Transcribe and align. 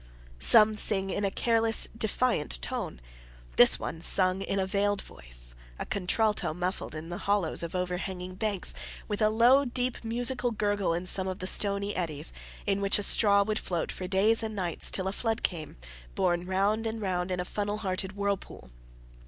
Some 0.39 0.77
sing 0.77 1.11
in 1.11 1.23
a 1.23 1.29
careless, 1.29 1.87
defiant 1.95 2.59
tone. 2.63 2.99
This 3.55 3.77
one 3.77 4.01
sung 4.01 4.41
in 4.41 4.57
a 4.57 4.65
veiled 4.65 5.03
voice, 5.03 5.53
a 5.77 5.85
contralto 5.85 6.55
muffled 6.55 6.95
in 6.95 7.09
the 7.09 7.19
hollows 7.19 7.61
of 7.61 7.75
overhanging 7.75 8.33
banks, 8.33 8.73
with 9.07 9.21
a 9.21 9.29
low, 9.29 9.63
deep, 9.63 10.03
musical 10.03 10.49
gurgle 10.49 10.95
in 10.95 11.05
some 11.05 11.27
of 11.27 11.37
the 11.37 11.45
stony 11.45 11.95
eddies, 11.95 12.33
in 12.65 12.81
which 12.81 12.97
a 12.97 13.03
straw 13.03 13.43
would 13.43 13.59
float 13.59 13.91
for 13.91 14.07
days 14.07 14.41
and 14.41 14.55
nights 14.55 14.89
till 14.89 15.07
a 15.07 15.11
flood 15.13 15.43
came, 15.43 15.77
borne 16.15 16.47
round 16.47 16.87
and 16.87 16.99
round 16.99 17.29
in 17.29 17.39
a 17.39 17.45
funnel 17.45 17.77
hearted 17.77 18.15
whirlpool. 18.15 18.71